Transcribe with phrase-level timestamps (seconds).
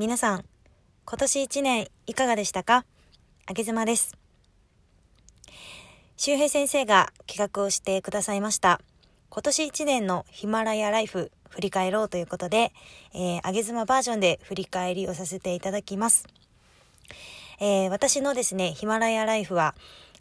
[0.00, 0.44] 皆さん、
[1.04, 2.86] 今年1年いかがでしたか？
[3.44, 4.16] あげずまです。
[6.16, 8.80] 周平先生が企画をしてくださいました。
[9.28, 12.72] 今年1年のヒマラヤライフ振り返ろうということで、
[13.12, 16.26] えー、あげずまバージョンで振り返りをさせていただきます。
[17.60, 19.74] えー、私のですね、ヒマラヤライフは、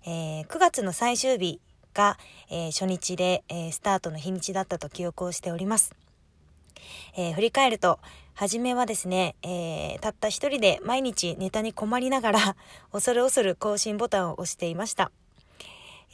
[0.06, 1.62] えー、9月の最終日
[1.94, 2.18] が、
[2.50, 5.96] えー、初日で、えスタートの日にちだったと記憶をしております。
[7.16, 8.00] え振り返ると、
[8.40, 12.56] 初めはですね、えー、たった一人で毎日ネタに困りながら、
[12.90, 15.12] 恐る恐る更新ボタンを押していました。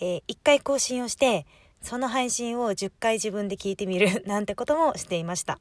[0.01, 1.45] えー、1回更新をして、
[1.84, 5.59] その配信を10回自分で聞いてみる なんてこともしていました。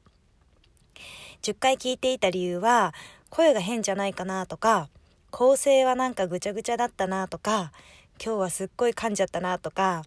[1.42, 2.94] 10回聞いていた理由は、
[3.28, 4.88] 声が変じゃないかなとか、
[5.30, 7.72] 構成はなんかぐちゃぐちゃだったなとか、
[8.18, 10.02] 今日はすっごい噛んじゃったなとか、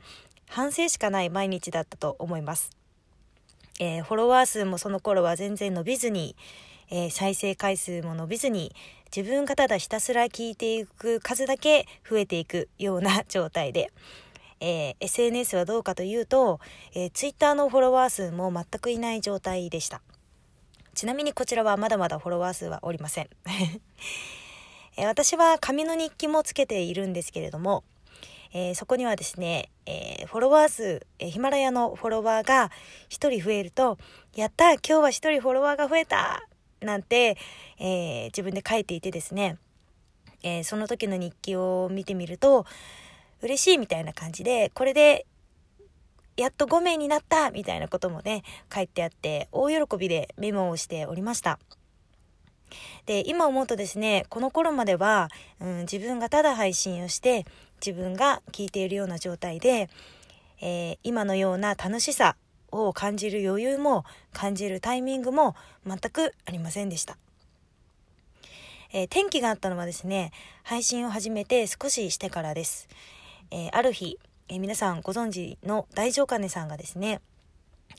[0.47, 2.71] 反省しかない毎日だったと思います。
[3.79, 6.35] えー、フォロワー数もその頃は全然伸びずに、
[6.89, 8.73] えー、再生回数も伸びずに、
[9.15, 13.91] 自分がただひたすら聞いていく数だけ増えていくような状態で、
[14.59, 16.59] えー、SNS はどうかというと、
[16.93, 20.01] えー、Twitter のフォロワー数も全くいない状態でした。
[20.93, 23.29] ちなみにこちらはまだまだフォロワー数はおりません。
[24.97, 27.83] え私は紙の日記もつけているんですけれども、
[28.59, 32.71] えー、そこにはですね、えー、フォロワー数、えー、ヒマラヤのフォロワーが
[33.09, 33.99] 1人増えると、
[34.35, 36.41] やった今日は1人フォロワーが増えた
[36.81, 37.37] なんて、
[37.79, 39.59] え自分で書いていてですね、
[40.41, 42.65] えその時の日記を見てみると、
[43.43, 45.27] 嬉しいみたいな感じで、これで
[46.35, 48.41] やっと5名になったみたいなこともね、
[48.73, 51.59] 書いてあって、大喜びでメモをしておりました。
[53.05, 57.45] で、今思うとですね、この頃までは、うん、自分がただ配信をして、
[57.85, 59.89] 自分が聞いているような状態で、
[60.61, 62.35] えー、今のような楽しさ
[62.71, 64.03] を感じる余裕も
[64.33, 67.17] 感じるタイミングも全くありませんでした。
[68.93, 70.31] えー、転機があったのはですね、
[70.63, 72.87] 配信を始めて少ししてからです。
[73.51, 74.17] えー、ある日、
[74.49, 77.21] えー、皆さんご存知の大丈金さんがですね、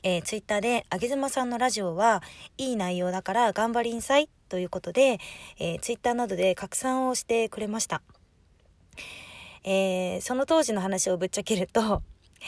[0.03, 2.23] えー、ツイッターで、あげずまさんのラジオは
[2.57, 5.19] いい内容だから頑張りんさいということで、
[5.59, 8.01] えー、ツイッターなどで拡散をしてくれました。
[9.63, 12.01] えー、その当時の話をぶっちゃけると、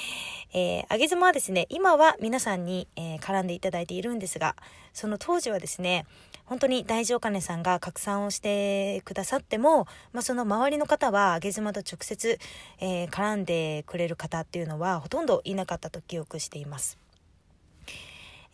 [0.53, 4.55] えー、あげずまはですね、今は皆さんに、えー、絡んでいただいているんですが、
[4.94, 6.05] その当時はですね、
[6.45, 12.39] 本当に大丈金さんが拡散をしてくださっても、まあ、その周りの方は、あげずまと直接、
[12.79, 16.97] えー、絡んでくれる方っていうのはほとんどいなかったと記憶しています。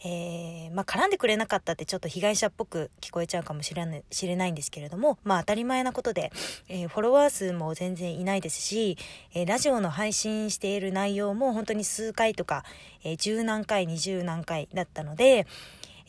[0.03, 6.31] えー、まあ、絡んでくれなかったってちょっと被害者っぽく聞こえちゃうかもしれない知れないんですけれども、まあ当たり前なことで、
[6.69, 8.97] えー、フォロワー数も全然いないですし、
[9.33, 12.63] えー、ラジオの配信している内容も本当に数回とか、
[13.03, 15.47] え十何回、二十何回だったので、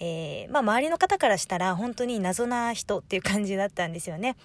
[0.00, 4.36] えまあ周りの方からしたら本当に謎な人っていう感じだったんですよね。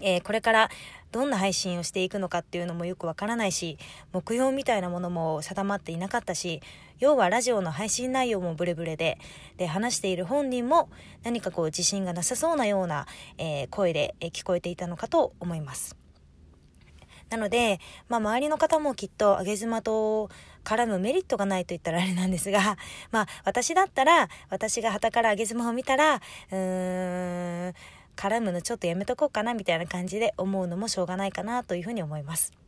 [0.00, 0.70] えこれから
[1.12, 3.78] どんな配信をしていくのかっていうのもよくわからないし、
[4.12, 6.62] 目標みたいなものも定まっていなかったし、
[7.02, 9.18] 要はラジオの配信内容もブレブレで、
[9.56, 10.88] で、話している本人も
[11.24, 13.06] 何かこう自信がなさそうなような、
[13.38, 15.96] えー、声で聞こえていたのかと思います。
[17.28, 20.30] なので、まあ、周りの方もきっと上げ妻と
[20.62, 22.76] 絡むメリットがないと言ったらあれなんですが、
[23.10, 27.74] まあ、私だったら、私が旗から上げ妻を見たら、うーん、
[28.14, 32.61] 絡むのちょっとやめとこうかなみたいな感じで思うのもしょうがないかなというふうに思います。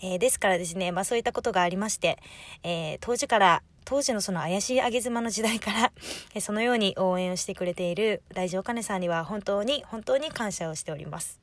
[0.00, 2.18] えー、ですからですね、まあそういったことがありまして、
[2.62, 5.92] えー、当時から、当時のその怪しい上げ妻の時代から
[6.34, 11.40] えそのように応援をしてくれている大丈金さんには本当に本当に感謝をしております。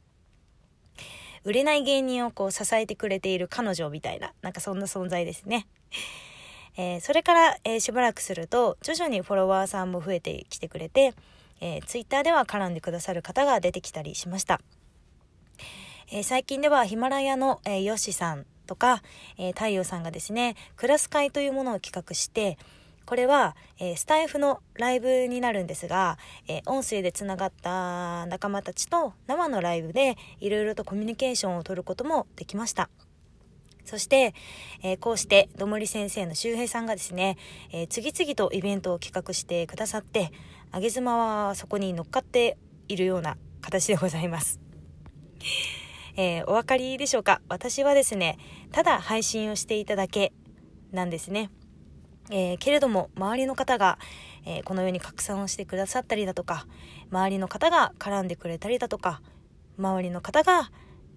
[1.43, 5.67] 売れない芸人をこう支えてくれている彼女みたいな、なんかそんな存在ですね。
[6.77, 11.13] えー、それから、えー、しばらくすると、徐々にフォロワーさんも増えてきてくれて、
[11.61, 14.61] えー、ツイッターでは絡んでくださる方が出てきたりしました。
[16.11, 19.03] えー、最近ではヒマラヤの、えー、ヨシさんとか、
[19.37, 22.57] えー、太陽さんがですね、クラス会というものを企画して、
[23.05, 26.17] これは、えー、スタイフのライブになるんですが、
[26.47, 32.89] えー、音声でつながった仲間たちと生のライブでいろいろとコミュニケーションを取ることもできました。
[33.85, 34.33] そして、
[34.83, 37.37] えー、こうして、どもり先生の周平さんがですね、
[37.71, 40.31] え、次々とイベントを企画してくださって、
[40.71, 42.57] あげ妻はそこに乗っかって
[42.87, 44.59] いるような形でございます。
[46.21, 47.39] えー、お分かりでしょうか？
[47.47, 48.37] 私はですね、
[48.73, 50.33] ただ配信をしていただけ
[50.91, 51.49] なんですね。
[52.29, 53.97] えー、けれども、周りの方が、
[54.45, 56.67] えー、このように拡散をしてくださったりだとか、
[57.09, 59.21] 周りの方が絡んでくれたりだとか、
[59.77, 60.71] 周りの方が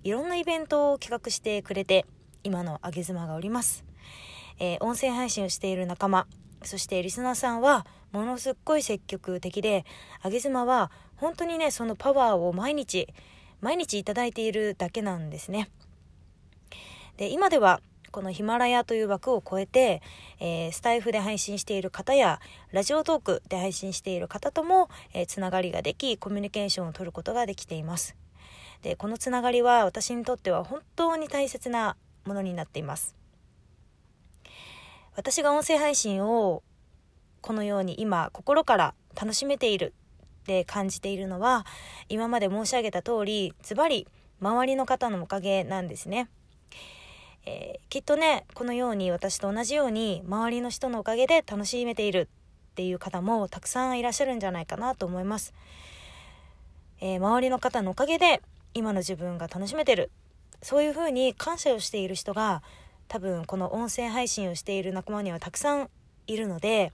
[0.04, 2.06] いろんなイベントを企画してくれて、
[2.44, 3.84] 今のあげ妻がおります。
[4.60, 6.28] えー、音声配信をしている仲間、
[6.62, 9.84] そしてリスナーさんはものすっごい積極的で、
[10.20, 13.08] あげ妻は本当にね、そのパワーを毎日、
[13.62, 15.70] 毎日いただいているだけなんですね。
[17.16, 17.80] で、今では
[18.10, 20.02] このヒマラヤという枠を超えて、
[20.38, 22.40] えー、スタイフで配信している方や、
[22.72, 28.14] ラジオトークで配信している方とも、えー、つながりができ、コミュニケーションを取ることができています。
[28.82, 33.14] で、このつながりは私にとっては本当に大切なものになっています。
[35.14, 36.62] 私が音声配信を
[37.40, 39.94] このように今心から楽しめている
[40.42, 41.64] って感じているのは
[42.08, 44.08] 今まで申し上げた通りズバリ
[44.40, 46.28] 周りの方のおかげなんですね。
[47.46, 52.28] えー、きっとねこのように私と同じように周りの人のおかげで楽しめている
[52.72, 55.52] っていう方もたくさんいらっしゃるんじゃないかなと思います、
[57.00, 58.42] えー、周りの方のおかげで
[58.74, 60.12] 今の自分が楽しめてる
[60.62, 62.62] そういうふうに感謝をしている人が
[63.08, 65.90] 多分この音声配信をしている仲間にはたくさん
[66.28, 66.92] いるので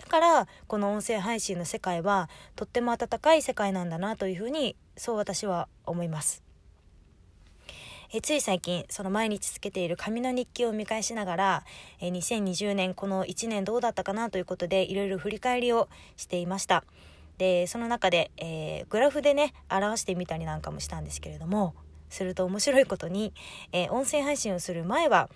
[0.00, 6.42] だからこの音声配信の世界はとっても温かい世界なんだなというふうにそう私は思います。
[8.12, 11.64] えつい最近その毎日つけている紙の日記を見返しながら
[12.00, 16.84] え2020年この1年どうだったかなということでいろいろ振り返りをしていました。
[17.38, 21.74] でその中で、えー、グラフでね表してみたりなんかもしたんですけれども
[22.10, 23.32] すると面白いことに、
[23.72, 25.30] えー、音声配信をする前は、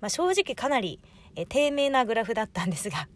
[0.00, 1.00] まあ、正直かなり、
[1.34, 3.08] えー、低迷なグラフだったんですが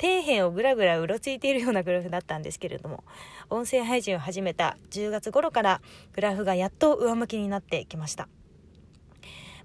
[0.00, 3.04] 底辺をぐらぐらうろついているようなグラフだったんですけれども
[3.50, 5.80] 音声配信を始めた10月頃から
[6.14, 8.28] グラフがやっと上向きになってきました。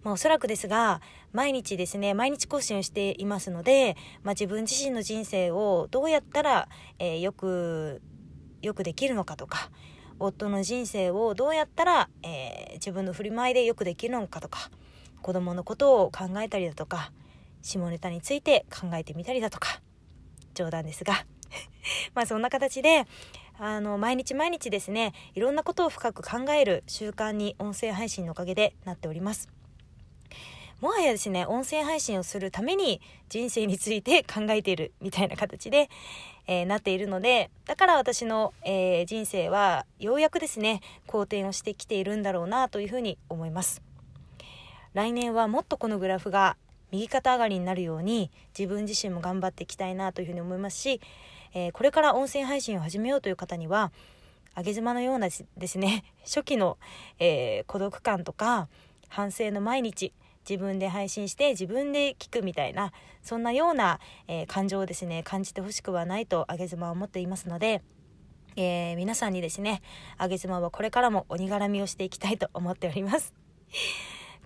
[0.04, 1.02] まあ、おそらくですが
[1.34, 8.02] 毎日ですね毎日更新をしていますので、まあ、自分自身の人生をどうやったら、えー、よく
[8.62, 9.70] よくできるのかとか
[10.20, 14.72] 夫の人生をどうやったら、えー、自分の振る舞いでよくできるのかとか
[15.22, 17.12] 子供のことを考えたりだとか
[17.62, 19.82] 下ネタについて考えてみたりだとか
[20.58, 21.26] 冗談ですが。
[22.14, 23.06] まあそんな形で
[23.60, 29.50] あの毎日毎日ですねいろんなことを深く考える習慣に音声配信のおかげでなっております。
[30.80, 35.90] もはやですね音声配信をするために人生について 考えているみたいな形で、
[36.46, 43.82] えー、なっているのでだから私の、えー、人生はようやくですね好転をしてきているんだろうなというふうに思います。
[44.94, 46.58] 来年はもっとこのグラフが
[46.92, 51.02] 右肩上がりになるように自分自身も頑張っていきたいなというふうに思いますし、
[51.54, 53.92] えー、これから音声配信を始めようという方には
[54.56, 56.78] 上げ妻のようなですね 初期の、
[57.20, 58.68] えー、孤独感とか
[59.10, 60.14] 反省の毎日
[60.50, 67.82] 自分で配信して自分で聞くみたいなそんなような、えー、感情をですね感じてほしくはないと上げ妻は思っていますので、
[68.56, 69.82] えー、皆さんにですね
[70.20, 73.34] 上げ妻はこれからも鬼絡みをしていきたいと思っております。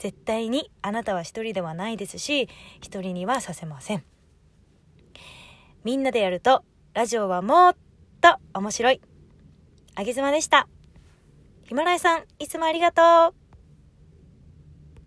[0.02, 2.50] 絶対にあなたは一人ではないですし、
[2.82, 4.04] 一人にはさせません。
[5.84, 6.64] みんなでやると、
[6.96, 7.76] ラジオはもっ
[8.20, 9.02] と面白い。
[9.94, 10.68] あげずまでした。
[11.66, 13.41] ヒマラヤさん、いつもありがとう。